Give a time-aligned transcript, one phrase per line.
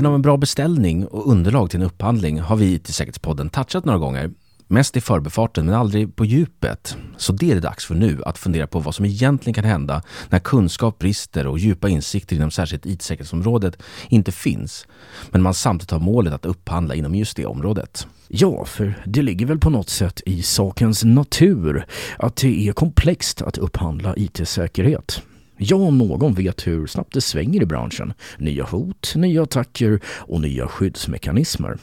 [0.00, 3.84] Vikten av en bra beställning och underlag till en upphandling har vi i IT-säkerhetspodden touchat
[3.84, 4.30] några gånger.
[4.66, 6.96] Mest i förbifarten men aldrig på djupet.
[7.16, 10.02] Så det är det dags för nu, att fundera på vad som egentligen kan hända
[10.28, 14.86] när kunskap brister och djupa insikter inom särskilt IT-säkerhetsområdet inte finns.
[15.30, 18.06] Men man samtidigt har målet att upphandla inom just det området.
[18.28, 21.86] Ja, för det ligger väl på något sätt i sakens natur
[22.18, 25.22] att det är komplext att upphandla IT-säkerhet.
[25.62, 28.12] Jag om någon vet hur snabbt det svänger i branschen.
[28.38, 31.78] Nya hot, nya attacker och nya skyddsmekanismer.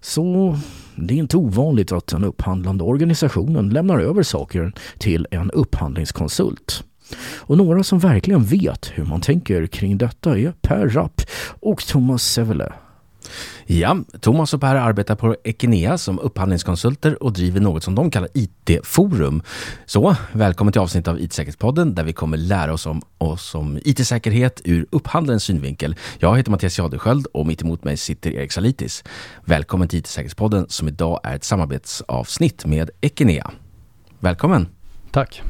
[0.00, 0.58] Så
[0.96, 6.84] det är inte ovanligt att den upphandlande organisationen lämnar över saker till en upphandlingskonsult.
[7.36, 11.20] Och några som verkligen vet hur man tänker kring detta är Per Rapp
[11.60, 12.72] och Thomas Sevele.
[13.66, 18.28] Ja, Thomas och Per arbetar på Ekenea som upphandlingskonsulter och driver något som de kallar
[18.34, 19.42] IT-forum.
[19.86, 24.60] Så välkommen till avsnitt av IT-säkerhetspodden där vi kommer lära oss om, oss om IT-säkerhet
[24.64, 25.96] ur upphandlarens synvinkel.
[26.18, 29.04] Jag heter Mattias Jadesköld och mitt emot mig sitter Erik Salitis.
[29.44, 33.50] Välkommen till IT-säkerhetspodden som idag är ett samarbetsavsnitt med Ekenea.
[34.20, 34.68] Välkommen!
[35.10, 35.42] Tack!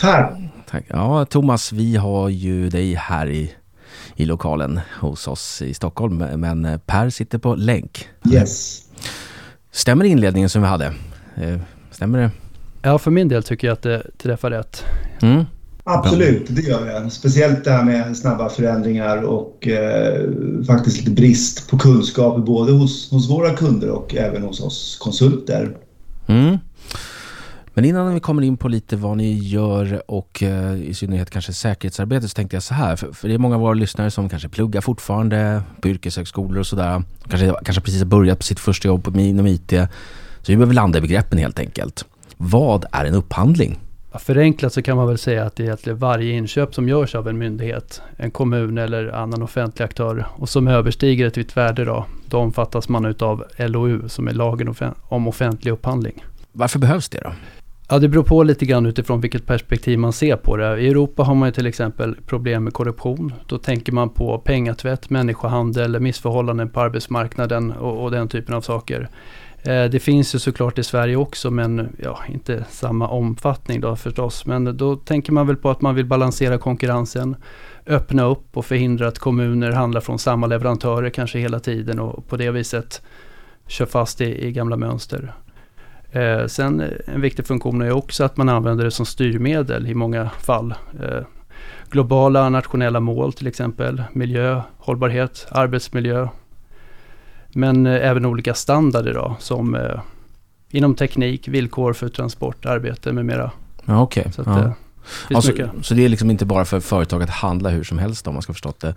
[0.00, 0.32] Tack!
[0.70, 0.84] Tack.
[0.88, 3.54] Ja, Thomas, vi har ju dig här i
[4.20, 6.24] i lokalen hos oss i Stockholm.
[6.36, 8.08] Men Per sitter på länk.
[8.32, 8.82] Yes.
[9.70, 10.86] Stämmer inledningen som vi hade?
[11.36, 11.58] Eh,
[11.90, 12.30] stämmer det?
[12.82, 14.84] Ja, för min del tycker jag att det träffar rätt.
[15.22, 15.44] Mm.
[15.84, 17.12] Absolut, det gör jag.
[17.12, 20.30] Speciellt det här med snabba förändringar och eh,
[20.66, 25.76] faktiskt lite brist på kunskap både hos, hos våra kunder och även hos oss konsulter.
[26.26, 26.58] Mm.
[27.80, 31.52] Men innan vi kommer in på lite vad ni gör och eh, i synnerhet kanske
[31.52, 34.48] säkerhetsarbete så tänkte jag så här, för, det är många av våra lyssnare som kanske
[34.48, 37.02] pluggar fortfarande på yrkeshögskolor och sådär.
[37.28, 39.70] Kanske, kanske precis har börjat på sitt första jobb inom IT.
[40.42, 42.04] Så vi behöver landa i begreppen helt enkelt.
[42.36, 43.78] Vad är en upphandling?
[44.14, 47.28] Förenklat så kan man väl säga att det är egentligen varje inköp som görs av
[47.28, 52.06] en myndighet, en kommun eller annan offentlig aktör och som överstiger ett visst värde då,
[52.26, 54.74] då omfattas man utav LOU som är lagen
[55.08, 56.24] om offentlig upphandling.
[56.52, 57.32] Varför behövs det då?
[57.92, 60.80] Ja, det beror på lite grann utifrån vilket perspektiv man ser på det.
[60.80, 63.32] I Europa har man ju till exempel problem med korruption.
[63.46, 69.08] Då tänker man på pengatvätt, människohandel, missförhållanden på arbetsmarknaden och, och den typen av saker.
[69.62, 74.46] Eh, det finns ju såklart i Sverige också men ja, inte samma omfattning då förstås.
[74.46, 77.36] Men då tänker man väl på att man vill balansera konkurrensen,
[77.86, 82.36] öppna upp och förhindra att kommuner handlar från samma leverantörer kanske hela tiden och på
[82.36, 83.02] det viset
[83.66, 85.34] kör fast i, i gamla mönster.
[86.12, 90.30] Eh, sen en viktig funktion är också att man använder det som styrmedel i många
[90.30, 90.74] fall.
[91.02, 91.26] Eh,
[91.90, 96.28] globala nationella mål till exempel, miljö, hållbarhet, arbetsmiljö.
[97.48, 100.00] Men eh, även olika standarder då, som eh,
[100.70, 103.50] inom teknik, villkor för transport, arbete med mera.
[103.84, 104.24] Ja, okay.
[104.32, 104.60] så, ja.
[104.60, 104.72] Eh,
[105.36, 108.34] alltså, så det är liksom inte bara för företag att handla hur som helst om
[108.34, 108.94] man ska förstått det?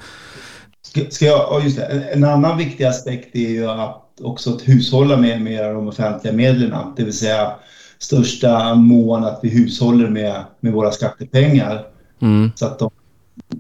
[0.81, 5.18] Ska, ska jag, just det, en annan viktig aspekt är ju att också att hushålla
[5.18, 7.53] med, med de offentliga medlen, det vill säga
[8.00, 11.85] största mån att vi hushåller med, med våra skattepengar
[12.22, 12.51] mm.
[12.56, 12.91] så, att de,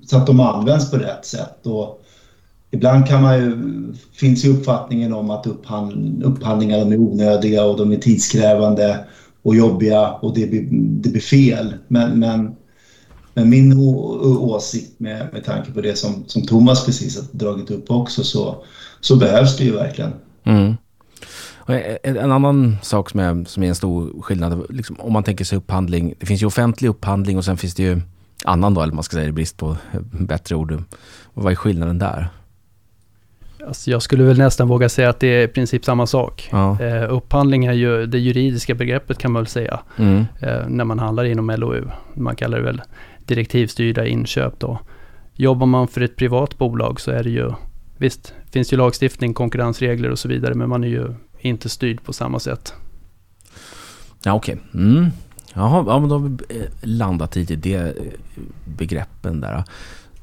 [0.05, 1.65] så att de används på rätt sätt.
[1.65, 2.03] Och
[2.71, 3.57] ibland kan man ju,
[4.13, 9.05] finns ju uppfattningen om att upphandl, upphandlingar är onödiga och de är tidskrävande
[9.41, 11.73] och jobbiga och det blir, det blir fel.
[11.87, 12.55] Men, men,
[13.33, 13.77] men min
[14.39, 18.63] åsikt med, med tanke på det som, som Thomas precis har dragit upp också så,
[19.01, 20.11] så behövs det ju verkligen.
[20.43, 20.75] Mm.
[22.03, 25.57] En annan sak som är, som är en stor skillnad, liksom, om man tänker sig
[25.57, 28.01] upphandling, det finns ju offentlig upphandling och sen finns det ju
[28.43, 29.77] annan då, eller man ska säga i brist på
[30.11, 30.83] bättre ord.
[31.33, 32.29] Vad är skillnaden där?
[33.67, 36.49] Alltså jag skulle väl nästan våga säga att det är i princip samma sak.
[36.51, 36.81] Ja.
[36.81, 39.79] Eh, upphandling är ju det juridiska begreppet kan man väl säga.
[39.97, 40.25] Mm.
[40.39, 41.83] Eh, när man handlar inom LOU.
[42.13, 42.81] Man kallar det väl
[43.25, 44.79] direktivstyrda inköp då.
[45.33, 47.51] Jobbar man för ett privat bolag så är det ju
[47.97, 52.13] Visst, finns ju lagstiftning, konkurrensregler och så vidare, men man är ju inte styrd på
[52.13, 52.73] samma sätt.
[54.23, 54.55] Ja, okej.
[54.55, 54.81] Okay.
[54.81, 55.09] Mm.
[55.53, 57.91] Jaha, ja, men då har vi eh, landat i det eh,
[58.77, 59.63] begreppen där.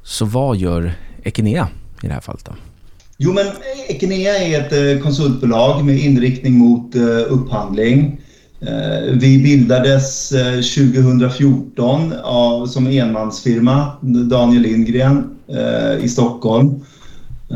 [0.03, 0.93] Så vad gör
[1.23, 1.67] Ekenea
[2.03, 2.51] i det här fallet då?
[3.17, 3.45] Jo, men
[3.87, 6.95] Ekenea är ett eh, konsultbolag med inriktning mot
[7.27, 8.21] upphandling.
[9.13, 15.37] Vi bildades 2014 av, som enmansfirma, Daniel Lindgren
[16.01, 16.85] i Stockholm.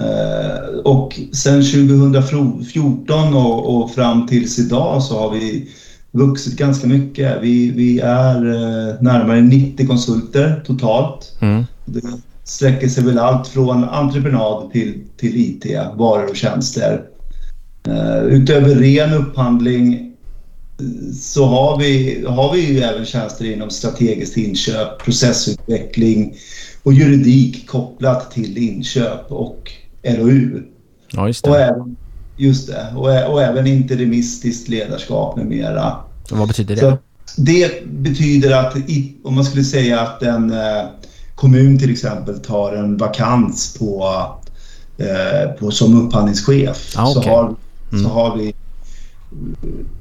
[0.01, 5.69] Eh, och sen 2014 och, och fram tills idag så har vi
[6.11, 7.37] vuxit ganska mycket.
[7.41, 11.37] Vi, vi är eh, närmare 90 konsulter totalt.
[11.41, 11.63] Mm.
[11.85, 12.01] Det
[12.43, 15.65] sträcker sig väl allt från entreprenad till, till IT,
[15.95, 17.01] varor och tjänster.
[17.87, 20.15] Uh, utöver ren upphandling
[21.13, 26.35] så har vi, har vi ju även tjänster inom strategiskt inköp, processutveckling
[26.83, 29.71] och juridik kopplat till inköp och
[30.05, 30.63] LOU.
[31.11, 31.49] Ja, just det.
[31.49, 31.95] Och även,
[32.37, 32.87] just det.
[32.95, 35.95] Och, och även interimistiskt ledarskap med mera.
[36.31, 36.81] Och vad betyder det?
[36.81, 36.97] Så
[37.41, 40.83] det betyder att i, om man skulle säga att en eh,
[41.35, 44.05] kommun till exempel tar en vakans på,
[44.97, 47.31] eh, på som upphandlingschef Ah, så, okej.
[47.31, 47.55] har,
[47.91, 48.03] Mm.
[48.03, 48.53] så har vi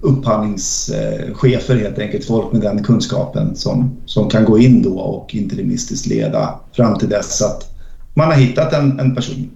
[0.00, 6.06] upphandlingschefer helt enkelt, folk med den kunskapen som, som kan gå in då och interimistiskt
[6.06, 7.70] leda fram till dess att
[8.14, 9.50] man har hittat en, en person.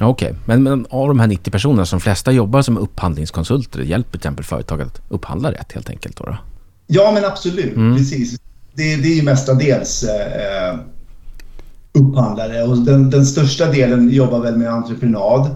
[0.00, 4.18] Okej, men, men av de här 90 personerna som flesta jobbar som upphandlingskonsulter hjälper till
[4.18, 6.24] exempel företag att upphandla rätt helt enkelt då?
[6.24, 6.36] då?
[6.86, 7.76] Ja, men absolut.
[7.76, 7.96] Mm.
[7.96, 8.40] Precis.
[8.74, 10.78] Det, det är ju mestadels eh,
[11.92, 15.50] upphandlare och den, den största delen jobbar väl med entreprenad.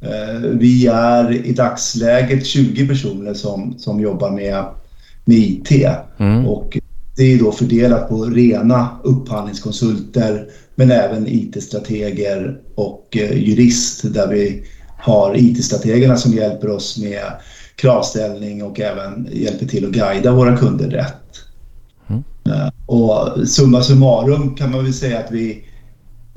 [0.00, 4.64] Eh, vi är i dagsläget 20 personer som, som jobbar med,
[5.24, 5.70] med IT.
[6.18, 6.46] Mm.
[6.46, 6.78] Och
[7.16, 14.64] det är då fördelat på rena upphandlingskonsulter men även IT-strateger och eh, jurist där vi
[14.98, 17.32] har IT-strategerna som hjälper oss med
[17.76, 21.14] kravställning och även hjälper till att guida våra kunder rätt.
[22.06, 22.22] Mm.
[22.48, 25.64] Eh, Och summa summarum kan man väl säga att vi,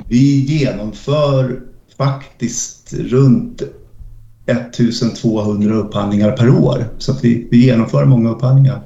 [0.07, 1.61] vi genomför
[1.97, 3.61] faktiskt runt
[4.45, 6.85] 1200 upphandlingar per år.
[6.97, 8.81] Så vi, vi genomför många upphandlingar.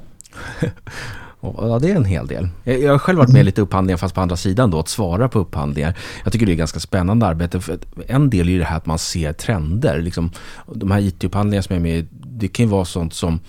[1.44, 2.48] Och, Ja, det är en hel del.
[2.64, 4.88] Jag, jag har själv varit med i lite upphandlingar fast på andra sidan då, att
[4.88, 5.98] svara på upphandlingar.
[6.24, 7.60] Jag tycker det är ganska spännande arbete.
[7.60, 10.02] För en del är ju det här att man ser trender.
[10.02, 10.30] Liksom,
[10.74, 13.40] de här IT-upphandlingarna som jag är med i, det kan ju vara sånt som,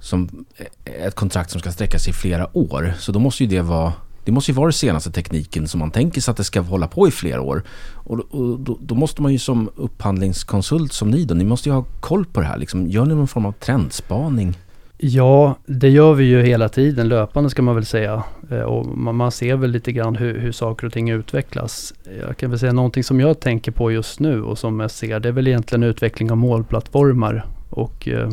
[0.00, 0.44] som
[0.84, 2.94] ett kontrakt som ska sträcka sig i flera år.
[2.98, 3.92] Så då måste ju det vara
[4.24, 6.88] det måste ju vara den senaste tekniken som man tänker sig att det ska hålla
[6.88, 7.62] på i flera år.
[7.94, 11.74] Och, och då, då måste man ju som upphandlingskonsult som ni då, ni måste ju
[11.74, 12.56] ha koll på det här.
[12.56, 14.58] Liksom, gör ni någon form av trendspaning?
[15.04, 18.24] Ja, det gör vi ju hela tiden, löpande ska man väl säga.
[18.50, 21.94] Eh, Och man, ser väl lite grann hur, hur saker och ting utvecklas.
[22.26, 25.20] Jag kan väl säga någonting som jag tänker på just nu och som jag ser,
[25.20, 27.46] det är väl egentligen utveckling av målplattformar.
[27.70, 28.30] Och eh,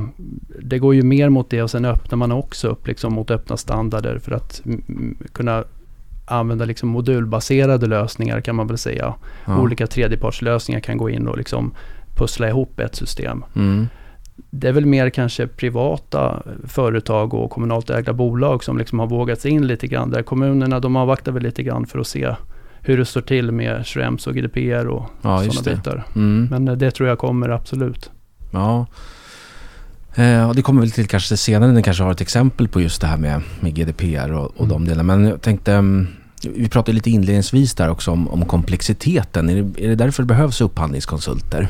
[0.62, 3.58] det går ju mer mot det och sen öppnar man också upp liksom mot öppna
[3.58, 4.62] standarder för att
[5.32, 5.64] kunna
[6.26, 9.14] använda liksom modulbaserade lösningar kan man väl säga.
[9.46, 9.62] Ja.
[9.62, 11.74] Olika tredjepartslösningar kan gå in och liksom
[12.16, 13.44] pussla ihop ett system.
[13.56, 13.88] Mm.
[14.50, 19.42] Det är väl mer kanske privata företag och kommunalt ägda bolag som liksom har vågat
[19.42, 20.10] sig in lite grann.
[20.10, 22.36] Där kommunerna de avvaktar väl lite grann för att se
[22.82, 26.04] hur det står till med Schrems och GDPR och Ja, sådana bitar.
[26.16, 26.48] Mm.
[26.52, 28.12] Men eh, det tror jag kommer absolut.
[28.52, 28.86] Ja.
[30.16, 33.02] Eh, och det kommer väl till kanske senare, ni kanske har ett exempel på just
[33.02, 35.16] det här med, med GDPR och, och de delarna.
[35.16, 36.08] Men jag tänkte, mm,
[36.56, 39.50] vi pratade lite inledningsvis där också om, om komplexiteten.
[39.50, 41.68] Är det, är det därför det behövs upphandlingskonsulter?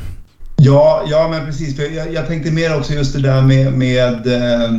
[0.62, 1.76] Ja, ja men precis.
[1.76, 4.70] För jag, jag tänkte mer också just det där med, med eh,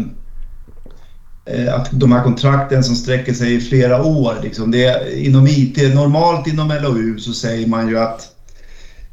[1.45, 4.35] eh, att de här kontrakten som sträcker sig i flera år.
[4.43, 8.27] Liksom, det, inom IT, normalt inom LOU så säger man ju att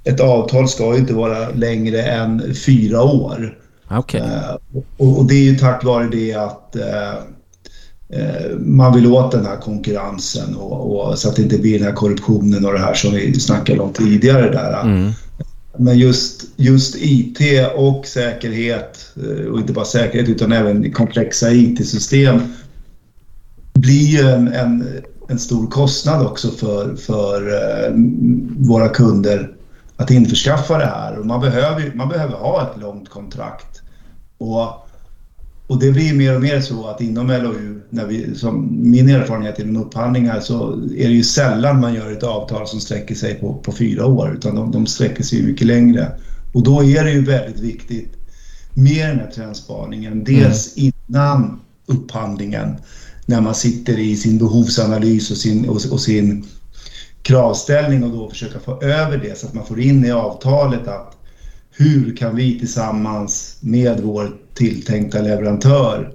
[0.04, 3.58] ett avtal ska inte vara längre än fyra år.
[3.88, 4.20] Ah, Okej.
[4.20, 4.54] Eh,
[4.96, 7.14] och, och det är ju tack vare det att eh,
[8.12, 11.88] eh, man vill åt den här konkurrensen och, och så att det inte blir den
[11.88, 14.82] här korruptionen och det här som vi snackade om tidigare där.
[14.82, 15.12] Mm.
[15.78, 17.38] Men just, just IT
[17.74, 22.40] och säkerhet, eh, och inte bara säkerhet utan även komplexa IT-system
[23.74, 27.92] blir ju en, en, en stor kostnad också för, för eh,
[28.58, 29.54] våra kunder
[29.96, 31.18] att införskaffa det här.
[31.18, 33.82] Och man, behöver, man behöver ha ett långt kontrakt.
[34.38, 34.87] Och,
[35.68, 39.58] och det blir mer och mer så att inom LOU, när vi, som min erfarenhet
[39.58, 43.54] inom upphandlingar, så är det ju sällan man gör ett avtal som sträcker sig på,
[43.54, 46.12] på fyra år, utan de, de sträcker sig mycket längre.
[46.52, 48.12] Och då är det ju väldigt viktigt
[48.74, 52.76] med den här trendspaningen, dels innan upphandlingen,
[53.26, 56.44] när man sitter i sin behovsanalys och sin, och, och sin
[57.22, 61.17] kravställning och då försöka få över det så att man får in i avtalet att
[61.78, 66.12] hur kan vi tillsammans med vår tilltänkta leverantör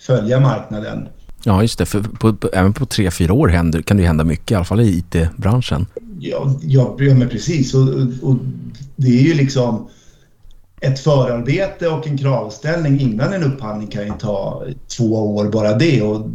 [0.00, 1.08] följa marknaden?
[1.44, 1.86] Ja, just det.
[1.86, 4.64] För på, på, även på tre, fyra år händer, kan det hända mycket, i alla
[4.64, 5.86] fall i IT-branschen.
[6.18, 7.74] Ja, ja, ja men precis.
[7.74, 7.88] Och,
[8.22, 8.36] och
[8.96, 9.88] det är ju liksom
[10.80, 14.64] ett förarbete och en kravställning innan en upphandling kan ju ta
[14.96, 16.02] två år bara det.
[16.02, 16.30] Och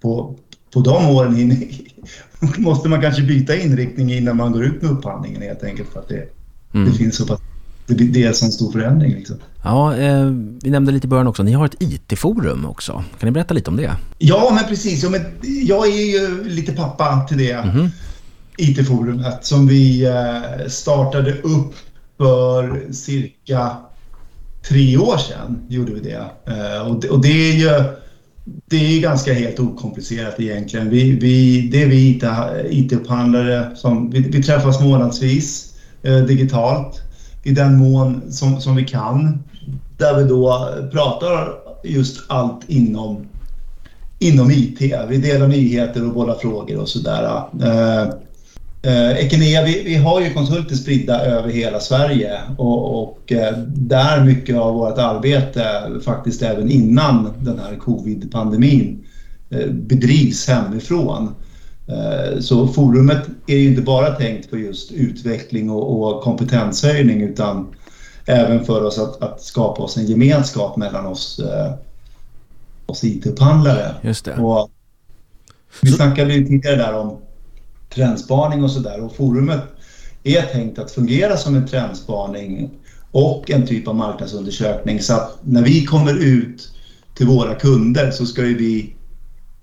[0.00, 0.36] på,
[0.74, 1.68] på de åren in,
[2.58, 6.08] måste man kanske byta inriktning innan man går ut med upphandlingen helt enkelt för att
[6.08, 6.28] det,
[6.74, 6.90] Mm.
[6.92, 7.40] det finns så pass
[7.86, 9.14] det, är en sån stor förändring.
[9.14, 9.36] Liksom.
[9.64, 10.26] Ja, eh,
[10.62, 12.92] vi nämnde lite i början också, ni har ett IT-forum också.
[12.92, 13.90] Kan ni berätta lite om det?
[14.18, 15.02] Ja, men precis.
[15.02, 15.20] Ja, men
[15.66, 17.88] jag är ju lite pappa till det Mhm.
[18.58, 21.74] IT-forumet som vi eh, startade upp
[22.18, 23.76] för cirka
[24.68, 25.58] tre år sedan.
[25.68, 26.24] Gjorde vi det.
[26.52, 27.84] Eh, och, det och det är ju
[28.66, 30.90] det är ganska helt okomplicerat egentligen.
[30.90, 37.00] Vi, vi, det är vi IT- IT-upphandlare som vi, vi träffas månadsvis eh, digitalt
[37.44, 39.42] i den mån som, som vi kan.
[39.96, 43.26] Där vi då pratar just allt inom,
[44.18, 44.80] inom IT.
[45.08, 47.42] Vi delar nyheter och bollar frågor och sådär.
[47.62, 48.02] Eh,
[48.82, 54.24] eh, Ekenea, vi, vi har ju konsulter spridda över hela Sverige och, och eh, där
[54.24, 55.64] mycket av vårt arbete
[56.04, 59.04] faktiskt även innan den här covid-pandemin
[59.50, 61.34] eh, bedrivs hemifrån.
[61.86, 67.74] Eh, så forumet är ju inte bara tänkt för just utveckling och, och kompetenshöjning utan
[68.26, 71.72] även för oss att, att, skapa oss en gemenskap mellan oss, eh,
[72.86, 73.94] oss IT-upphandlare.
[74.02, 74.36] Just det.
[74.36, 74.70] Och
[75.82, 77.18] vi snackade ju tidigare där om
[77.94, 79.62] trendspaning och sådär och forumet
[80.22, 82.70] är tänkt att fungera som en trendspaning
[83.10, 86.72] och en typ av marknadsundersökning så att när vi kommer ut
[87.14, 88.94] till våra kunder så ska ju vi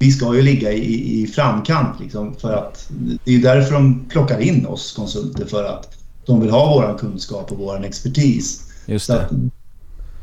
[0.02, 2.90] vi ska ju ligga i, i framkant liksom för att
[3.26, 7.52] det är därför de plockar in oss konsulter för att de vill ha vår kunskap
[7.52, 8.62] och vår expertis.
[8.86, 9.28] Just det.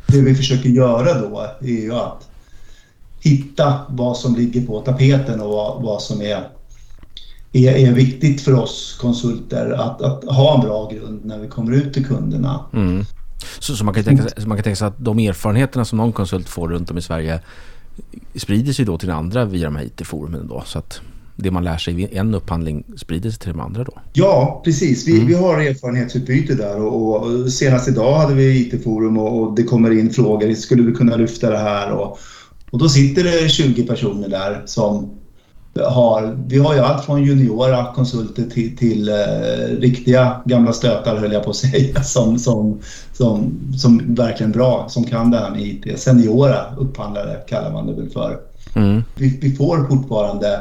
[0.07, 2.29] det vi försöker göra då är ju att
[3.21, 6.49] hitta vad som ligger på tapeten och vad, vad som är,
[7.53, 11.73] är, är, viktigt för oss konsulter att, att, ha en bra grund när vi kommer
[11.73, 12.65] ut till kunderna.
[12.73, 13.05] Mm.
[13.59, 16.13] Så, så, man kan tänka, så man kan tänka sig att de erfarenheterna som någon
[16.13, 17.41] konsult får runt om i Sverige
[18.35, 20.63] sprider sig då till andra via de här IT-forumen då.
[20.67, 21.01] Så att
[21.37, 23.93] det man lär sig i en upphandling sprider sig till de andra då?
[24.13, 25.09] Ja, precis.
[25.09, 25.27] Vi, mm.
[25.27, 29.99] vi har erfarenhetsutbyte där och, och, senast idag hade vi IT-forum och, och, det kommer
[29.99, 30.55] in frågor.
[30.55, 31.93] Skulle vi kunna lyfta det här?
[31.93, 32.19] Och,
[32.71, 35.18] och då sitter det 20 personer där som
[35.85, 39.15] har, vi har ju allt från juniora konsulter till, till eh,
[39.79, 42.81] riktiga gamla stötar höll jag på att säga som, som,
[43.13, 46.01] som, som verkligen bra, som kan det här med IT.
[46.01, 48.41] Seniora upphandlare kallar man det väl för.
[48.75, 49.03] Mm.
[49.15, 50.61] Vi, vi, får fortfarande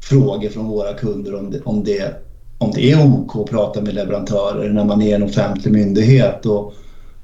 [0.00, 2.14] frågor från våra kunder om det, om det,
[2.58, 6.46] om det är OK att prata med leverantörer när man är en offentlig myndighet.
[6.46, 6.74] Och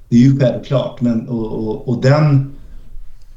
[0.09, 2.55] det är ju självklart, men och, och, och den,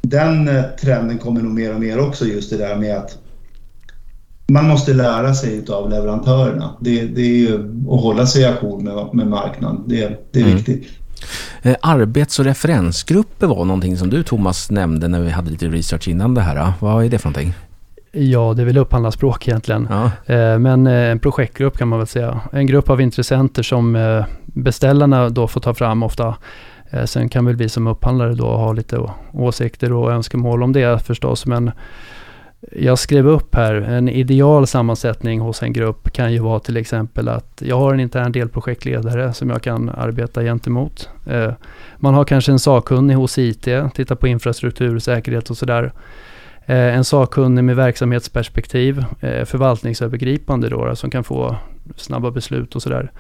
[0.02, 3.18] den eh, trenden kommer nog mer och mer också just det där med att
[4.48, 6.76] man måste lära sig av leverantörerna.
[6.80, 7.56] Det, det är ju
[7.90, 9.84] att hålla sig ajour med, med marknaden.
[9.86, 10.56] Det, det är mm.
[10.56, 10.88] viktigt.
[11.62, 16.08] Eh, arbets och referensgrupper var någonting som du Thomas nämnde när vi hade lite research
[16.08, 16.74] innan det här.
[16.80, 17.54] Vad är det för någonting?
[18.12, 19.88] Ja, det är väl upphandlarspråk egentligen.
[19.90, 20.34] Ja.
[20.34, 22.42] Eh, men eh, en projektgrupp kan man väl säga.
[22.52, 26.36] En grupp av intressenter som beställarna då får ta fram ofta.
[27.06, 29.00] Sen kan väl vi som upphandlare då ha lite
[29.34, 31.46] åsikter och önskemål om det förstås.
[31.46, 31.72] Men
[32.72, 37.28] jag skrev upp här, en ideal sammansättning hos en grupp kan ju vara till exempel
[37.28, 41.10] att jag har en intern delprojektledare som jag kan arbeta gentemot.
[41.26, 41.52] Eh,
[41.98, 45.92] man har kanske en sakkunnig hos IT, titta på infrastruktur, säkerhet och sådär.
[46.66, 51.56] Eh, en sakkunnig med verksamhetsperspektiv, eh, förvaltningsövergripande då, som kan få
[51.96, 53.12] snabba beslut och sådär.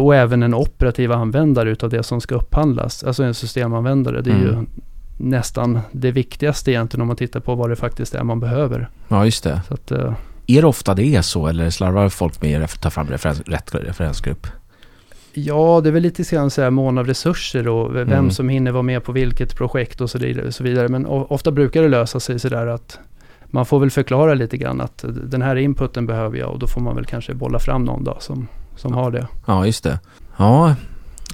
[0.00, 4.20] Och även en operativ användare utav det som ska upphandlas, alltså en systemanvändare.
[4.20, 4.46] Det är mm.
[4.46, 4.66] ju
[5.16, 8.88] nästan det viktigaste egentligen om man tittar på vad det faktiskt är man behöver.
[9.08, 9.60] Ja, just det.
[9.68, 10.12] Så att, uh,
[10.46, 13.74] är det ofta det är så eller slarvar folk med att ta fram referens, rätt
[13.74, 14.46] referensgrupp?
[15.34, 18.30] Ja, det är väl lite grann så här mån av resurser och vem mm.
[18.30, 20.52] som hinner vara med på vilket projekt och så vidare.
[20.52, 20.88] Så vidare.
[20.88, 22.98] Men ofta brukar det lösa sig sådär att
[23.44, 26.80] man får väl förklara lite grann att den här inputen behöver jag och då får
[26.80, 29.26] man väl kanske bolla fram någon då som, som har det.
[29.46, 30.00] Ja, just det.
[30.36, 30.74] Ja,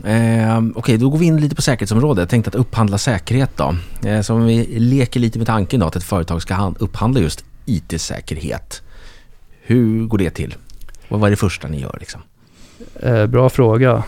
[0.05, 2.23] Eh, Okej, okay, då går vi in lite på säkerhetsområdet.
[2.23, 3.77] Jag tänkte att upphandla säkerhet då.
[4.09, 7.45] Eh, så om vi leker lite med tanken då att ett företag ska upphandla just
[7.65, 8.83] IT-säkerhet.
[9.63, 10.55] Hur går det till?
[11.09, 12.21] Vad var det första ni gör liksom?
[13.03, 13.93] Eh, bra fråga.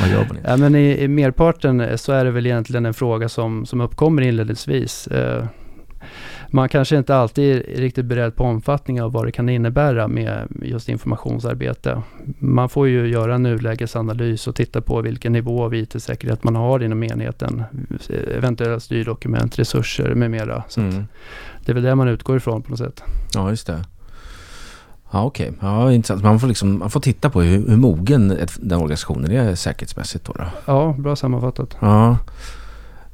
[0.00, 0.40] Vad gör ni?
[0.44, 4.22] Ja, men i, i merparten så är det väl egentligen en fråga som, som uppkommer
[4.22, 5.06] inledningsvis.
[5.06, 5.44] Eh,
[6.50, 10.48] man kanske inte alltid är riktigt beredd på omfattningen av vad det kan innebära med
[10.62, 12.02] just informationsarbete.
[12.38, 16.82] Man får ju göra en nulägesanalys och titta på vilken nivå av IT-säkerhet man har
[16.82, 17.62] inom enheten.
[18.36, 20.62] Eventuella styrdokument, resurser med mera.
[20.68, 21.04] Så mm.
[21.64, 23.02] Det är väl det man utgår ifrån på något sätt.
[23.34, 23.84] Ja, just det.
[25.10, 25.48] Ja, okej.
[25.48, 25.68] Okay.
[25.68, 26.22] Ja, intressant.
[26.22, 30.24] Man får, liksom, man får titta på hur, hur mogen den organisationen är säkerhetsmässigt.
[30.24, 30.44] Då, då.
[30.66, 31.76] Ja, bra sammanfattat.
[31.80, 32.18] Ja.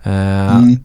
[0.06, 0.76] Uh, mm.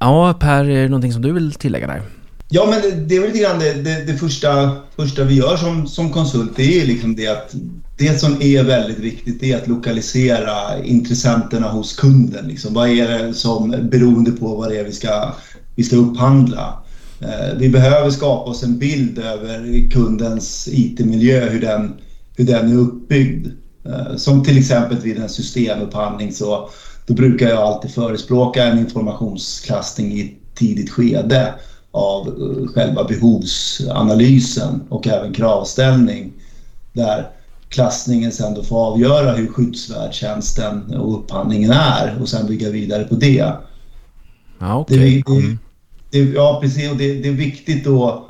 [0.00, 2.02] Ja, Per, är det någonting som du vill tillägga där?
[2.48, 5.86] Ja, men det är väl lite grann det, det, det, första, första vi gör som,
[5.86, 6.52] som konsult.
[6.56, 7.54] Det är liksom det att
[7.98, 12.48] det som är väldigt viktigt är att lokalisera intressenterna hos kunden.
[12.48, 12.74] Liksom.
[12.74, 15.34] Vad är det som, beroende på vad det är vi ska,
[15.74, 16.82] vi ska upphandla.
[17.20, 21.92] Eh, vi behöver skapa oss en bild över kundens IT-miljö, hur den,
[22.36, 23.46] hur den är uppbyggd.
[23.86, 26.70] Eh, som till exempel vid en systemupphandling så
[27.10, 31.54] då brukar jag alltid förespråka en informationsklassning i ett tidigt skede
[31.90, 36.32] av eh, själva behovsanalysen och även kravställning.
[36.92, 37.28] Där
[37.68, 43.04] klassningen sen då får avgöra hur skyddsvärd tjänsten och upphandlingen är och sen bygga vidare
[43.04, 43.52] på det.
[44.58, 45.22] Ja, okay.
[45.26, 45.56] det, det,
[46.10, 46.90] det, ja precis.
[46.90, 48.26] Och det, det är viktigt att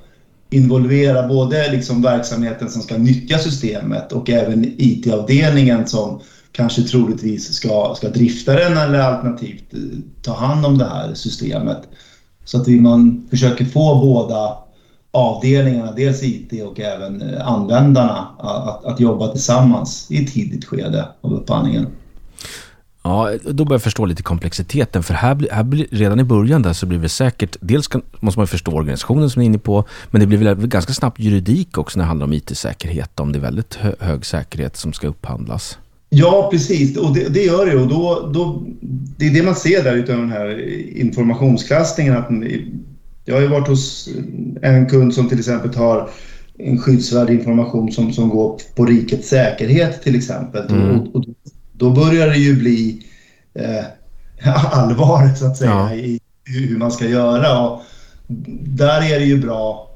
[0.51, 6.21] involvera både liksom verksamheten som ska nyttja systemet och även IT-avdelningen som
[6.53, 9.81] kanske troligtvis ska, ska drifta den eller alternativt eh,
[10.23, 11.89] ta hand om det här systemet.
[12.45, 14.59] Så att man försöker få båda
[15.11, 21.09] avdelningarna, dels IT och även eh, användarna, att, att jobba tillsammans i ett tidigt skede
[21.21, 21.87] av upphandlingen.
[23.03, 25.03] Ja, då börjar jag förstå lite komplexiteten.
[25.03, 28.41] För här, här blir, redan i början där så blir det säkert, dels kan, måste
[28.41, 31.79] man förstå organisationen som ni är inne på, men det blir väl ganska snabbt juridik
[31.79, 35.79] också när det handlar om IT-säkerhet, om det är väldigt hög säkerhet som ska upphandlas.
[36.13, 36.97] Ja, precis.
[36.97, 37.77] Och det, det gör det.
[37.77, 38.63] Och då, då,
[39.17, 40.61] det är det man ser där utav den här
[40.97, 42.17] informationsklassningen.
[42.17, 42.29] Att
[43.25, 44.09] jag har ju varit hos
[44.63, 46.11] en kund som till exempel har
[46.59, 50.67] en skyddsvärd information som, som går på rikets säkerhet till exempel.
[50.71, 51.01] Mm.
[51.01, 51.25] Och, och,
[51.73, 53.07] då börjar det ju bli
[53.55, 53.85] eh,
[54.73, 55.95] allvar så att säga ja.
[55.95, 57.61] i hur man ska göra.
[57.61, 57.83] Och
[58.67, 59.91] där är det ju bra.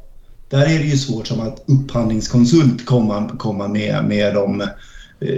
[0.50, 4.68] Där är det ju svårt som att upphandlingskonsult komma, komma med, med eh,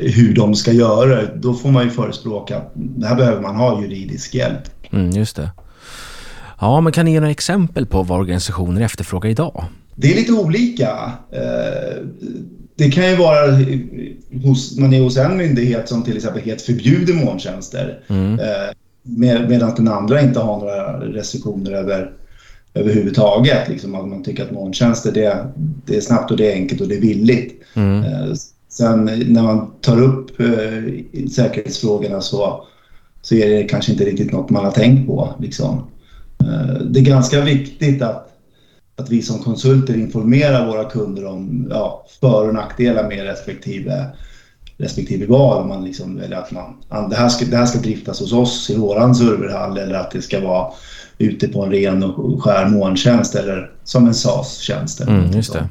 [0.02, 1.26] hur de ska göra.
[1.35, 2.73] Då får man ju förespråka att
[3.05, 4.62] här behöver man ha juridisk hjälp.
[4.90, 5.50] Mm, just det.
[6.61, 9.64] Ja, men kan ni ge några exempel på vad organisationer efterfrågar idag?
[9.95, 11.12] Det är lite olika.
[11.33, 12.02] Eh,
[12.76, 13.59] det kan ju vara
[14.45, 18.00] hos, man är hos en myndighet som till exempel helt förbjuder molntjänster.
[18.09, 18.40] Mm.
[18.40, 18.47] Eh,
[19.02, 22.11] med, medan den andra inte har några restriktioner över,
[22.75, 23.69] överhuvudtaget.
[23.69, 25.47] Liksom att man tycker att molntjänster det,
[25.87, 27.62] det är snabbt och det är enkelt och det är billigt.
[27.75, 28.05] Mm.
[28.76, 32.64] Sen när man tar upp eh, säkerhetsfrågorna så,
[33.23, 35.35] så är det kanske inte riktigt något man har tänkt på.
[35.38, 35.87] Liksom.
[36.40, 38.26] Eh, det är ganska viktigt att
[38.97, 44.06] att vi som konsulter informerar våra kunder om ja, för och nackdelar med respektive,
[44.78, 45.69] respektive val.
[45.69, 48.76] Man liksom, eller att man, det, här ska, det här ska driftas hos oss i
[48.76, 50.73] våran serverhall eller att det ska vara
[51.19, 55.00] ute på en ren och skär molntjänst eller som en SAS-tjänst.
[55.00, 55.69] Mm, just det.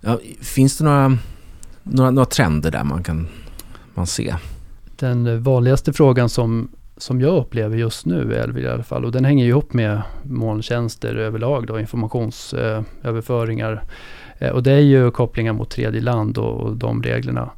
[0.00, 1.18] Ja, finns det några,
[1.82, 3.28] några, några trender där man kan
[3.94, 4.34] man se?
[4.96, 6.68] Den vanligaste frågan som
[7.02, 9.04] som jag upplever just nu i alla fall.
[9.04, 13.82] Och den hänger ihop med molntjänster överlag då, informationsöverföringar.
[14.38, 17.50] Eh, och det är ju kopplingar mot tredje land och, och de reglerna.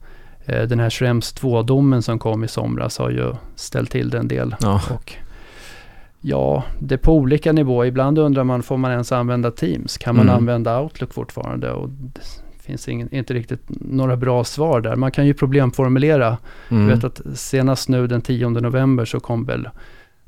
[0.46, 4.28] Eh, den här Schrems 2-domen som kom i somras har ju ställt till det en
[4.28, 4.54] del.
[4.61, 4.80] Ja.
[4.90, 5.12] Och,
[6.20, 7.87] ja, det är på olika nivåer.
[7.87, 9.98] Ibland undrar man, får man ens använda Teams?
[9.98, 10.37] Kan man mm.
[10.37, 11.72] använda Outlook fortfarande?
[11.72, 11.90] Och
[12.62, 14.96] finns ingen, inte riktigt några bra svar där.
[14.96, 16.38] Man kan ju problemformulera.
[16.68, 16.88] Mm.
[16.88, 19.68] Jag vet att senast nu den 10 november så kom väl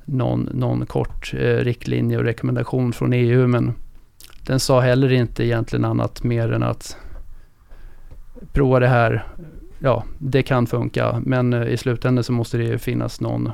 [0.05, 3.73] någon, någon kort eh, riktlinje och rekommendation från EU men
[4.47, 6.97] den sa heller inte egentligen annat mer än att
[8.53, 9.27] prova det här.
[9.79, 13.51] Ja, det kan funka men eh, i slutändan så måste det ju finnas någon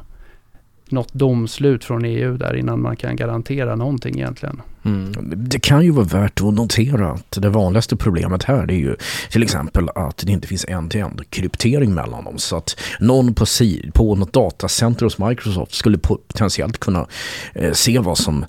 [0.92, 4.62] något domslut från EU där innan man kan garantera någonting egentligen.
[4.84, 5.12] Mm.
[5.36, 8.96] Det kan ju vara värt att notera att det vanligaste problemet här är ju
[9.30, 12.38] till exempel att det inte finns en-till-en kryptering mellan dem.
[12.38, 13.44] Så att någon på,
[13.94, 17.06] på något datacenter hos Microsoft skulle potentiellt kunna
[17.54, 18.44] eh, se vad som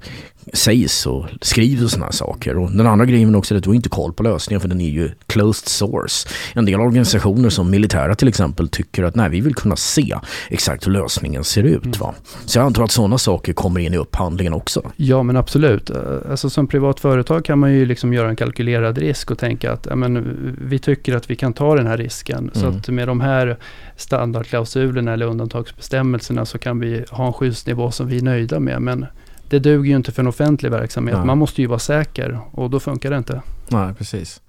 [0.54, 2.58] sägs och skrivs och sådana saker.
[2.58, 4.82] Och den andra grejen är också att du har inte koll på lösningen för den
[4.82, 6.30] är ju closed source.
[6.54, 10.16] En del organisationer som militära till exempel tycker att nej, vi vill kunna se
[10.50, 11.86] exakt hur lösningen ser ut.
[11.86, 12.00] Mm.
[12.00, 12.14] Va?
[12.46, 14.92] Så jag antar att sådana saker kommer in i upphandlingen också.
[14.96, 15.92] Ja, men absolut.
[16.30, 19.88] Alltså som privat företag kan man ju liksom göra en kalkylerad risk och tänka att
[19.90, 22.38] ja, men, vi tycker att vi kan ta den här risken.
[22.38, 22.52] Mm.
[22.54, 23.58] Så att med de här
[23.98, 28.82] standardklausulerna eller undantagsbestämmelserna så kan vi ha en skyddsnivå som vi är nöjda med.
[28.82, 29.06] Men
[29.52, 31.18] det duger ju inte för en offentlig verksamhet.
[31.18, 31.26] Nej.
[31.26, 33.42] Man måste ju vara säker och då funkar det inte.
[33.70, 34.42] Nej, precis.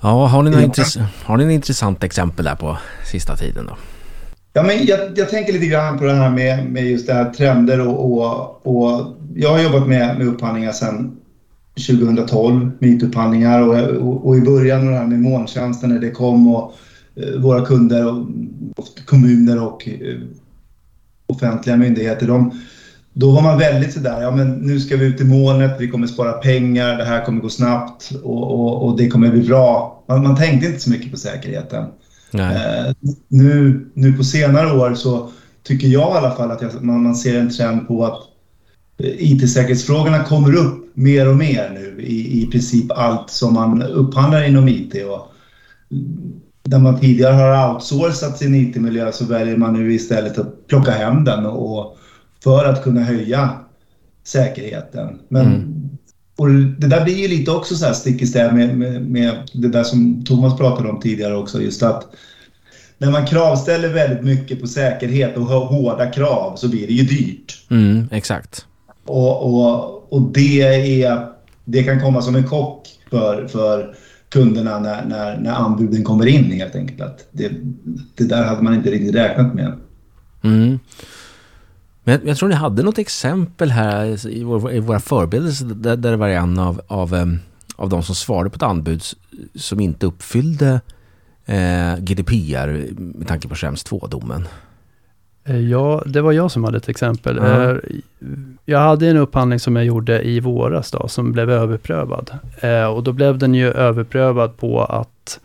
[0.00, 2.78] Ja, har ni, några intress- intressanta exempel där på
[3.12, 3.76] sista tiden då?
[4.52, 7.30] Ja, men jag, jag, tänker lite grann på det här med, med just det här
[7.30, 11.16] trender och, och, och jag har jobbat med, med upphandlingar sedan
[11.88, 13.76] 2012, mytupphandlingar och,
[14.08, 16.74] och, och i början det här med molntjänsten när det kom och
[17.16, 18.26] eh, våra kunder och,
[18.76, 20.18] och kommuner och eh,
[21.26, 22.52] offentliga myndigheter, de,
[23.12, 26.06] då var man väldigt sådär, ja men nu ska vi ut i molnet, vi kommer
[26.06, 30.02] spara pengar, det här kommer gå snabbt och, och, och det kommer bli bra.
[30.08, 31.84] Man, man, tänkte inte så mycket på säkerheten.
[32.34, 32.94] Eh,
[33.28, 35.30] nu, nu på senare år så
[35.62, 38.18] tycker jag i alla fall att jag, man, man ser en trend på att
[38.98, 44.68] IT-säkerhetsfrågorna kommer upp mer och mer nu i, i princip allt som man upphandlar inom
[44.68, 44.94] IT.
[44.94, 45.32] Och
[46.62, 51.24] där man tidigare har outsourcat sin IT-miljö så väljer man nu istället att plocka hem
[51.24, 51.96] den och
[52.42, 53.50] för att kunna höja
[54.24, 55.18] säkerheten.
[55.28, 55.88] Men mm.
[56.36, 59.50] och det där blir ju lite också så här stick i stäv med, med, med,
[59.52, 61.62] det där som Thomas pratade om tidigare också.
[61.62, 62.06] Just att
[62.98, 67.02] när man kravställer väldigt mycket på säkerhet och har hårda krav så blir det ju
[67.02, 67.66] dyrt.
[67.70, 68.66] Mm, exakt.
[69.04, 70.62] Och, och, och det,
[71.02, 71.28] är,
[71.64, 73.94] det kan komma som en chock för, för
[74.28, 77.00] kunderna när, när, när anbuden kommer in helt enkelt.
[77.00, 77.52] Att det,
[78.14, 79.72] det där hade man inte riktigt räknat med.
[80.42, 80.78] Mm.
[82.18, 86.10] Men jag tror ni hade något exempel här i, vår, i våra förberedelser där, där
[86.10, 87.38] det var en av, av,
[87.76, 89.02] av de som svarade på ett anbud
[89.54, 90.80] som inte uppfyllde
[91.46, 94.48] eh, GDPR med tanke på Schrems 2-domen.
[95.44, 97.38] Eh, ja, det var jag som hade ett exempel.
[97.38, 98.58] Mm.
[98.64, 102.30] Jag hade en upphandling som jag gjorde i våras då, som blev överprövad.
[102.60, 105.40] Eh, och då blev den ju överprövad på att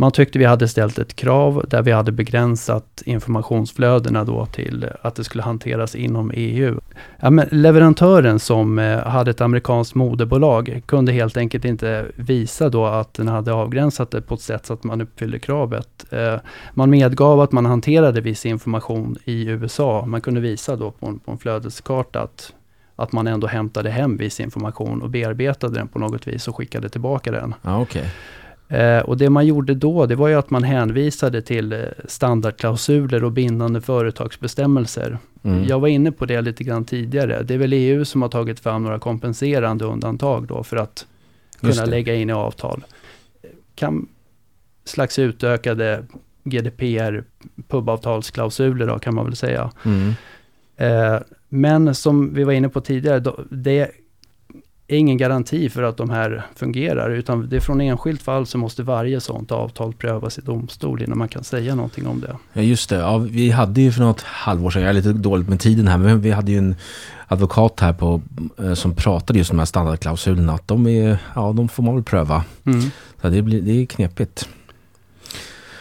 [0.00, 5.14] man tyckte vi hade ställt ett krav där vi hade begränsat informationsflödena då till att
[5.14, 6.80] det skulle hanteras inom EU.
[7.20, 12.86] Ja, men leverantören som eh, hade ett amerikanskt moderbolag kunde helt enkelt inte visa då
[12.86, 16.04] att den hade avgränsat det på ett sätt så att man uppfyllde kravet.
[16.10, 16.36] Eh,
[16.74, 20.04] man medgav att man hanterade viss information i USA.
[20.06, 22.52] Man kunde visa då på en, på en flödeskarta att
[22.96, 26.88] att man ändå hämtade hem viss information och bearbetade den på något vis och skickade
[26.88, 27.54] tillbaka den.
[27.62, 28.04] Ah, okay.
[28.68, 31.78] Eh, och det man gjorde då, det var ju att man hänvisade till eh,
[32.08, 35.18] standardklausuler och bindande företagsbestämmelser.
[35.42, 35.64] Mm.
[35.64, 37.42] Jag var inne på det lite grann tidigare.
[37.42, 41.06] Det är väl EU som har tagit fram några kompenserande undantag då för att
[41.60, 42.84] kunna lägga in i avtal.
[43.74, 44.08] Kan
[44.84, 46.04] slags utökade
[46.44, 47.24] GDPR
[47.68, 49.70] pubavtalsklausuler då kan man väl säga.
[49.84, 50.12] Mm.
[50.76, 53.90] Eh, men som vi var inne på tidigare, då, det
[54.88, 58.58] är ingen garanti för att de här fungerar, utan det är från enskilt fall så
[58.58, 62.36] måste varje sådant avtal prövas i domstol innan man kan säga någonting om det.
[62.52, 62.96] Ja, just det.
[62.96, 65.98] Ja, vi hade ju för något halvår sedan, jag är lite dåligt med tiden här,
[65.98, 66.76] men vi hade ju en
[67.26, 68.20] advokat här på,
[68.58, 71.94] eh, som pratade just om de här standardklausulerna, att de, är, ja, de får man
[71.94, 72.44] väl pröva.
[72.66, 72.80] Mm.
[73.20, 74.48] Så det, blir, det är knepigt.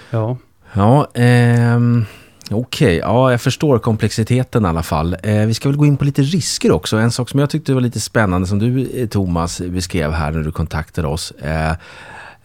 [0.10, 0.38] Ja.
[0.74, 2.06] Ja, ehm...
[2.52, 5.16] Okej, okay, ja jag förstår komplexiteten i alla fall.
[5.24, 6.98] Eh, vi ska väl gå in på lite risker också.
[6.98, 10.44] En sak som jag tyckte var lite spännande som du eh, Thomas beskrev här när
[10.44, 11.32] du kontaktade oss.
[11.32, 11.72] Eh,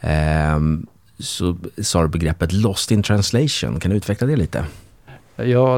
[0.00, 0.60] eh,
[1.18, 3.80] så sa du begreppet lost in translation.
[3.80, 4.64] Kan du utveckla det lite?
[5.36, 5.74] Ja,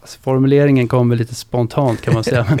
[0.00, 2.46] alltså formuleringen kom väl lite spontant kan man säga.
[2.48, 2.58] men,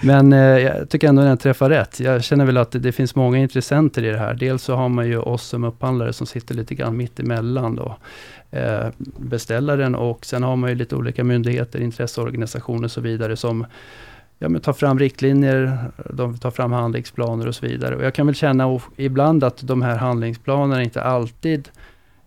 [0.30, 2.00] men eh, jag tycker ändå den träffar rätt.
[2.00, 4.34] Jag känner väl att det, det, finns många intressenter i det här.
[4.34, 7.96] Dels så har man ju oss som upphandlare som sitter lite grann mitt emellan då.
[8.52, 8.88] Eh,
[9.18, 13.66] beställaren och sen har man ju lite olika myndigheter, intresseorganisationer och så vidare som
[14.38, 15.78] ja, men tar fram riktlinjer,
[16.10, 17.96] de tar fram handlingsplaner och så vidare.
[17.96, 21.68] Och jag kan väl känna ibland att de här handlingsplanerna inte alltid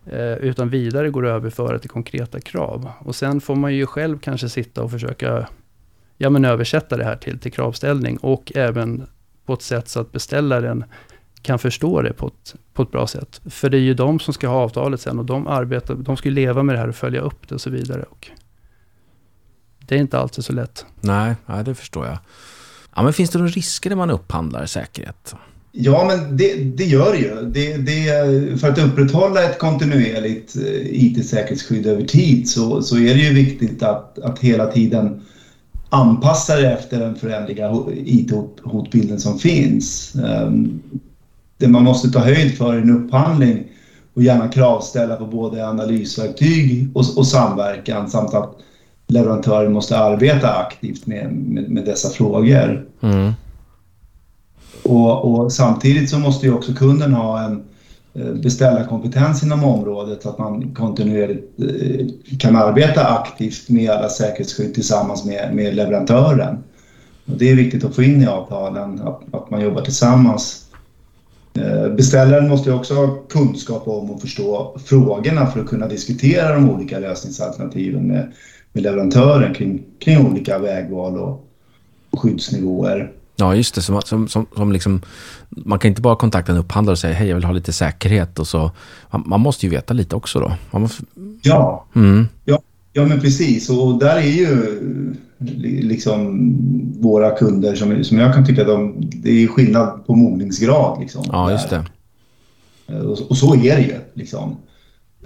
[0.06, 2.90] eh, utan vidare går att överföra till konkreta krav.
[2.98, 5.48] Och sen får man ju själv kanske sitta och försöka
[6.16, 9.06] ja, men översätta det här till, till kravställning och även
[9.44, 10.84] på ett sätt så att beställaren
[11.46, 13.40] kan förstå det på ett, på ett bra sätt.
[13.44, 16.30] För det är ju de som ska ha avtalet sen och de, arbetar, de ska
[16.30, 18.02] leva med det här och följa upp det och så vidare.
[18.02, 18.30] Och
[19.86, 20.86] det är inte alltid så lätt.
[21.00, 22.18] Nej, nej det förstår jag.
[22.96, 25.34] Ja, men finns det några risker när man upphandlar säkerhet?
[25.72, 27.50] Ja, men det, det gör det ju.
[27.50, 33.20] Det, det, för att upprätthålla ett kontinuerligt eh, IT-säkerhetsskydd över tid så, så är det
[33.20, 35.22] ju viktigt att, att hela tiden
[35.88, 40.12] anpassa det efter den förändliga IT-hotbilden som finns.
[41.58, 43.64] Det man måste ta höjd för i en upphandling
[44.14, 48.56] och gärna kravställa på både analysverktyg och, och samverkan samt att
[49.06, 52.86] leverantören måste arbeta aktivt med, med, med dessa frågor.
[53.00, 53.32] Mm.
[54.82, 57.62] Och, och, samtidigt så måste ju också kunden ha en
[58.14, 64.74] eh, beställarkompetens inom området så att man kontinuerligt eh, kan arbeta aktivt med alla säkerhetsskydd
[64.74, 66.58] tillsammans med, med leverantören.
[67.26, 70.65] Och det är viktigt att få in i avtalen, att, att man jobbar tillsammans
[71.96, 76.98] beställaren måste också ha kunskap om och förstå frågorna för att kunna diskutera de olika
[76.98, 78.32] lösningsalternativen med,
[78.72, 81.42] med leverantören kring, kring olika vägval och,
[82.16, 83.12] skyddsnivåer.
[83.36, 83.82] Ja, just det.
[83.82, 85.02] Som, som, som, som liksom,
[85.48, 88.38] man kan inte bara kontakta en upphandlare och säga hej, jag vill ha lite säkerhet.
[88.38, 88.70] Och så,
[89.10, 90.78] man, man måste ju veta lite också då.
[90.78, 91.02] Måste...
[91.42, 91.86] Ja.
[91.94, 92.28] Mm.
[92.44, 92.60] ja,
[92.92, 93.70] ja, men precis.
[93.70, 94.78] Och där är ju
[95.38, 96.52] liksom
[97.00, 101.00] våra kunder som, som jag kan tycka de, det är skillnad på mogningsgrad.
[101.00, 101.84] Liksom, ja, just det.
[102.86, 103.94] Eh, och, och, så är det ju.
[104.14, 104.56] Liksom.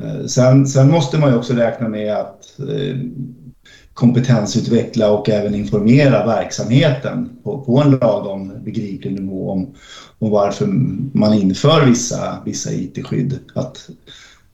[0.01, 2.97] Eh, sen, sen måste man ju också räkna med att eh,
[3.95, 9.75] kompetensutveckla och även informera verksamheten på, på en lagom begriplig nivå om,
[10.19, 10.67] om varför
[11.19, 13.39] man inför vissa, vissa IT-skydd.
[13.55, 13.91] Att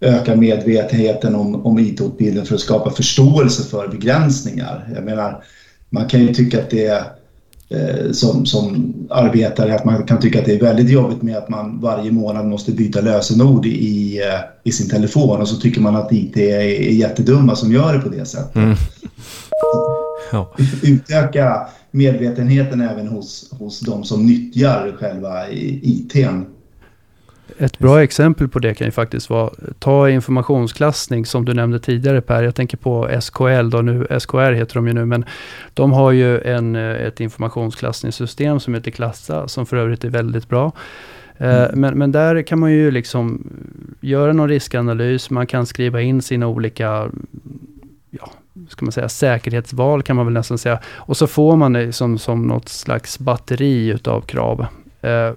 [0.01, 4.89] öka medvetenheten om, om IT-hotbilden för att skapa förståelse för begränsningar.
[4.95, 5.45] Jag menar,
[5.91, 7.03] man kan ju tycka att det är
[7.69, 11.49] eh, som, som arbetare att man kan tycka att det är väldigt jobbigt med att
[11.49, 15.97] man varje månad måste byta lösenord i, eh, i sin telefon och så tycker man
[15.97, 18.57] att IT är, är jättedumma som gör det på det sättet.
[18.57, 18.77] Mm.
[20.33, 20.55] Ja.
[20.83, 26.56] Utöka medvetenheten även hos, hos de som nyttjar själva ITn.
[27.59, 32.21] Ett bra exempel på det kan ju faktiskt vara, ta informationsklassning som du nämnde tidigare
[32.21, 32.43] Per.
[32.43, 35.25] Jag tänker på SKL då, nu, SKR heter de ju nu, men
[35.75, 40.73] de har ju en, ett informationsklassningssystem som heter Klassa, som för övrigt är väldigt bra.
[41.39, 41.81] Eh, mm.
[41.81, 43.51] Men, men där kan man ju liksom
[44.01, 47.11] göra någon riskanalys, man kan skriva in sina olika
[48.11, 48.31] ja,
[48.69, 50.81] ska man säga, säkerhetsval kan man väl nästan säga.
[50.87, 54.67] Och så får man det som, som något slags batteri utav krav.
[55.01, 55.31] Eh,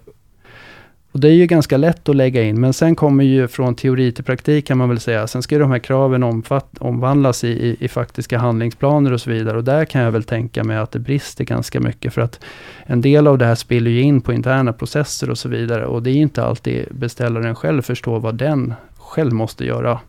[1.11, 4.11] och det är ju ganska lätt att lägga in, men sen kommer ju från teori
[4.11, 5.27] till praktik kan man väl säga.
[5.27, 9.57] Sen ska de här kraven omfatt, omvandlas i, i, i, faktiska handlingsplaner och så vidare.
[9.57, 12.13] Och där kan jag väl tänka mig att det brister ganska mycket.
[12.13, 12.39] För att
[12.85, 15.85] en del av det här spiller ju in på interna processer och så vidare.
[15.85, 19.99] Och det är inte alltid beställaren själv förstår vad den själv måste göra.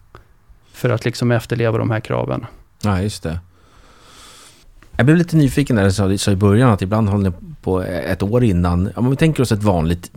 [0.73, 2.47] För att liksom efterleva de här kraven.
[2.83, 3.39] Ja, just det.
[4.97, 8.23] Jag blev lite nyfiken när du sa i början att ibland håller ni på ett
[8.23, 8.91] år innan.
[8.97, 10.11] Om vi tänker oss ett vanligt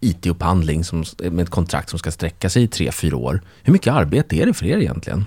[0.00, 3.40] IT-upphandling som, med ett kontrakt som ska sträcka sig i tre, fyra år.
[3.62, 5.24] Hur mycket arbete är det för er egentligen?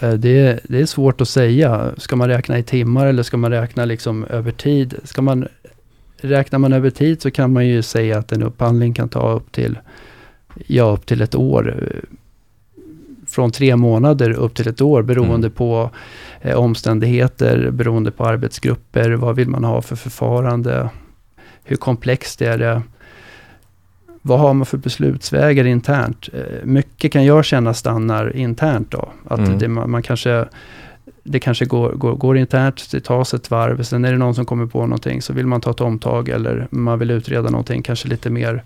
[0.00, 1.92] Eh, det är, det är svårt att säga.
[1.96, 4.94] Ska man räkna i timmar eller ska man räkna liksom över tid?
[5.04, 5.48] Ska man,
[6.16, 9.52] räknar man över tid så kan man ju säga att en upphandling kan ta upp
[9.52, 9.78] till,
[10.66, 11.92] ja, upp till ett år.
[13.26, 15.50] Från tre månader upp till ett år beroende mm.
[15.50, 15.90] på
[16.40, 20.90] eh, omständigheter, beroende på arbetsgrupper, vad vill man ha för förfarande,
[21.64, 22.82] hur komplext är det
[24.28, 26.28] vad har man för beslutsvägar internt?
[26.32, 29.08] Eh, mycket kan jag känna stannar internt då.
[29.28, 29.58] Att mm.
[29.58, 30.48] det, man, kanske,
[31.22, 34.46] det kanske går, går, går internt, det tas ett varv, sen är det någon som
[34.46, 38.08] kommer på någonting, så vill man ta ett omtag eller man vill utreda någonting, kanske
[38.08, 38.62] lite mer.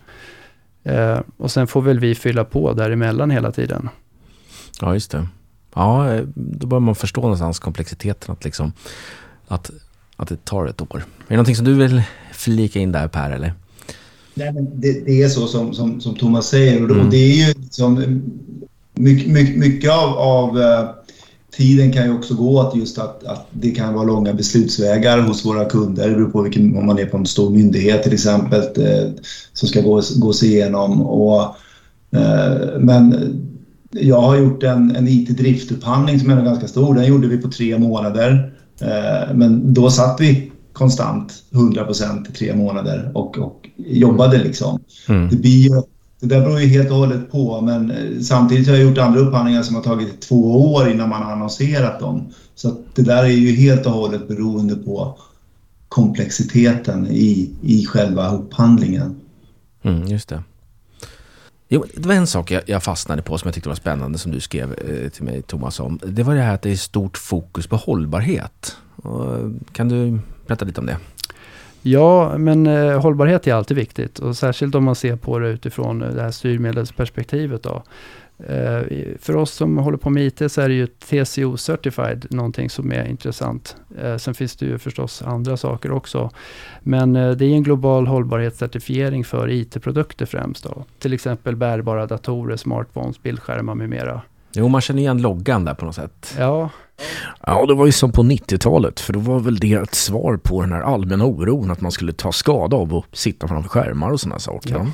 [0.84, 3.88] Eh, och sen får väl vi fylla på däremellan hela tiden.
[4.80, 5.26] Ja, just det.
[5.74, 8.72] Ja, eh, då börjar man förstå någonstans komplexiteten, att, liksom,
[9.48, 9.70] att,
[10.16, 10.96] att det tar ett år.
[10.96, 13.52] Är det någonting som du vill flika in där Per, eller?
[14.34, 17.06] Nej, det, det, är så som, som, som Thomas säger och, mm.
[17.06, 18.22] och det är ju liksom,
[18.94, 20.90] mycket, mycket, mycket av, av uh,
[21.56, 25.44] tiden kan ju också gå att just att, att det kan vara långa beslutsvägar hos
[25.44, 26.08] våra kunder.
[26.08, 29.10] Det beror på vilken, om man är på en stor myndighet till exempel uh,
[29.52, 31.02] som ska gå, gås igenom.
[31.02, 31.56] Och,
[32.78, 33.14] men
[33.90, 36.94] jag har gjort en, en IT-driftupphandling som är ganska stor.
[36.94, 38.52] Den gjorde vi på tre månader.
[39.34, 44.80] Men då satt vi konstant 100 procent i tre månader och, och jobbade liksom.
[45.08, 45.28] Mm.
[45.28, 45.82] Det, blir,
[46.20, 49.20] det där beror ju helt och hållet på men eh, samtidigt har jag gjort andra
[49.20, 52.26] upphandlingar som har tagit två år innan man har annonserat dem.
[52.54, 55.18] Så det där är ju helt och hållet beroende på
[55.88, 59.20] komplexiteten i, i själva upphandlingen.
[59.82, 60.42] Mm, just det.
[61.68, 64.32] Jo, det var en sak jag, jag, fastnade på som jag tyckte var spännande som
[64.32, 66.00] du skrev eh, till mig Thomas om.
[66.06, 68.76] Det var det här att det är stort fokus på hållbarhet.
[69.72, 70.96] Kan du berätta lite om det?
[71.82, 75.98] Ja, men eh, hållbarhet är alltid viktigt och särskilt om man ser på det utifrån
[75.98, 77.62] det här styrmedelsperspektivet.
[77.62, 77.82] Då.
[78.38, 78.82] Eh,
[79.18, 82.92] för oss som håller på med IT så är det ju TCO Certified någonting som
[82.92, 83.76] är intressant.
[83.98, 86.30] Eh, sen finns det ju förstås andra saker också.
[86.80, 90.64] Men eh, det är en global hållbarhetscertifiering för IT-produkter främst.
[90.64, 90.84] Då.
[90.98, 94.22] Till exempel bärbara datorer, smartphones, bildskärmar med mera.
[94.52, 96.34] Jo, man känner igen loggan där på något sätt.
[96.38, 96.70] Ja.
[97.46, 100.60] Ja, det var ju som på 90-talet, för då var väl det ett svar på
[100.60, 104.20] den här allmänna oron att man skulle ta skada av att sitta framför skärmar och
[104.20, 104.74] sådana saker.
[104.74, 104.86] Ja.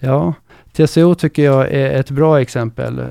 [0.00, 0.34] ja,
[0.72, 3.02] TCO tycker jag är ett bra exempel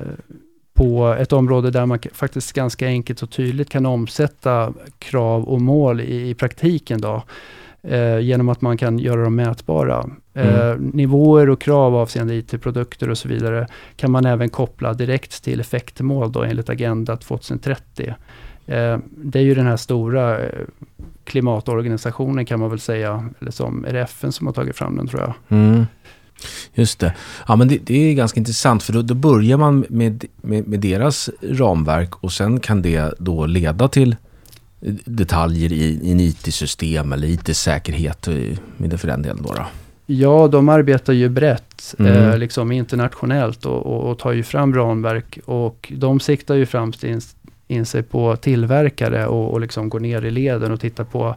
[0.74, 6.00] på ett område där man faktiskt ganska enkelt och tydligt kan omsätta krav och mål
[6.00, 7.22] i, i praktiken då.
[7.88, 10.10] Eh, genom att man kan göra dem mätbara.
[10.34, 10.86] Eh, mm.
[10.86, 16.32] nivåer och krav avseende IT-produkter och så vidare kan man även koppla direkt till effektmål
[16.32, 18.14] då enligt Agenda 2030.
[18.66, 20.64] Eh, det är ju den här stora eh,
[21.24, 25.06] klimatorganisationen kan man väl säga, eller som är det FN som har tagit fram den
[25.08, 25.58] tror jag.
[25.58, 25.86] Mm.
[26.74, 27.14] Just det.
[27.48, 30.80] Ja, men det, det, är ganska intressant för då, då börjar man med, med, med,
[30.80, 34.16] deras ramverk och sen kan det då leda till
[35.04, 38.28] detaljer i, i IT-system eller IT-säkerhet
[38.76, 39.66] med för den delen då, då.
[40.06, 42.12] Ja, de arbetar ju brett, mm.
[42.12, 47.04] eh, liksom internationellt och, och, och, tar ju fram ramverk och de siktar ju främst
[47.04, 47.20] in,
[47.68, 51.34] in sig på tillverkare och, och liksom går ner i leden och tittar på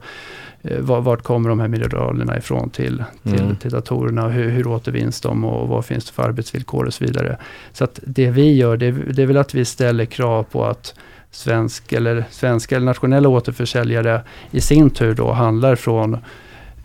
[0.61, 3.55] eh, vart kommer de här mineralerna ifrån till, till, mm.
[3.55, 7.37] till datorerna, hur, hur återvinns de och vad finns det för arbetsvillkor och så vidare.
[7.73, 10.93] Så att det vi gör, det, det är väl att vi ställer krav på att
[11.31, 16.17] svensk eller svenska eller nationella återförsäljare i sin tur då handlar från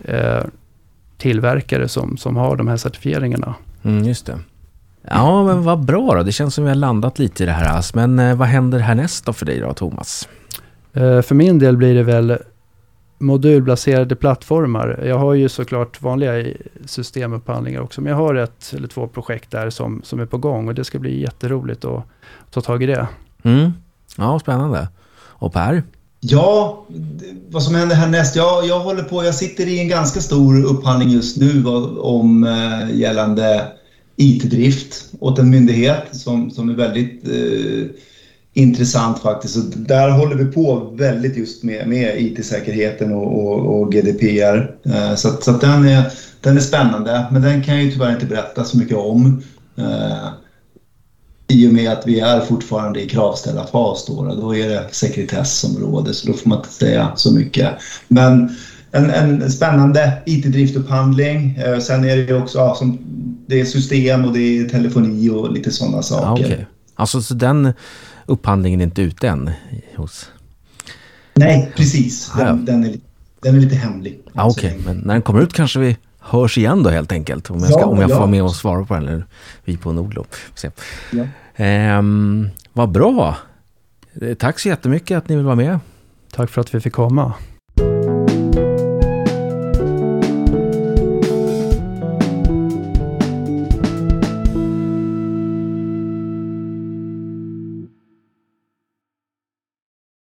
[0.03, 0.43] eh,
[1.17, 3.55] tillverkare som, som har de här certifieringarna.
[3.83, 4.39] Mm, just det.
[5.01, 6.23] Ja, men vad bra då.
[6.23, 7.75] Det känns som vi har landat lite i det här.
[7.75, 7.97] Alltså.
[7.97, 10.29] Men eh, vad händer härnäst då för dig då, Thomas?
[10.93, 12.37] Eh, för min del blir det väl
[13.17, 15.03] modulbaserade plattformar.
[15.05, 16.53] Jag har ju såklart vanliga
[16.85, 20.67] systemupphandlingar också, men jag har ett eller två projekt där som, som är på gång
[20.67, 22.03] och det ska bli jätteroligt att
[22.51, 23.07] ta tag i det.
[23.43, 23.73] Mm.
[24.17, 24.87] Ja, spännande.
[25.17, 25.83] Och Per?
[26.19, 26.85] Ja,
[27.49, 28.35] vad som händer härnäst?
[28.35, 31.65] Jag, jag håller på, jag sitter i en ganska stor upphandling just nu
[31.99, 33.67] om eh, gällande
[34.15, 37.87] IT-drift åt en myndighet som, som är väldigt eh,
[38.53, 39.53] intressant faktiskt.
[39.53, 44.75] Så där håller vi på väldigt just med, med IT-säkerheten och, och, och, GDPR.
[44.85, 48.25] Eh, så, så den, är, den är spännande, men den kan jag ju tyvärr inte
[48.25, 49.43] berätta så mycket om.
[49.77, 50.27] Eh,
[51.47, 56.27] i och med att vi är fortfarande i kravställarfas då, då är det sekretessområde så
[56.27, 57.69] då får man inte säga så mycket.
[58.07, 58.55] Men
[58.95, 61.57] en, en spännande IT-driftupphandling.
[61.57, 62.99] Eh, sen är det också ja, som,
[63.47, 66.43] det är system och det är telefoni och lite sådana saker.
[66.43, 66.65] Ja, okay.
[66.95, 67.73] Alltså så den
[68.25, 69.51] upphandlingen är inte ute än
[69.95, 70.29] hos...
[71.33, 72.31] Nej, precis.
[72.37, 72.53] Den, ah, ja.
[72.53, 72.95] den, är,
[73.41, 74.19] den är lite hemlig.
[74.33, 74.85] Ah, Okej, okay.
[74.85, 77.49] men när den kommer ut kanske vi hörs igen då helt enkelt.
[77.49, 79.07] Om jag, ska, ja, om jag får vara med och svara på den.
[79.07, 79.25] Eller
[79.63, 80.25] vi på Nordlo.
[81.11, 81.27] Ja.
[81.55, 83.37] Ehm, vad bra.
[84.39, 85.79] Tack så jättemycket att ni vill vara med.
[86.31, 87.33] Tack för att vi fick komma.